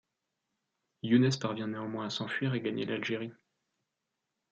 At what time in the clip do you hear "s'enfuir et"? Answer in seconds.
2.09-2.61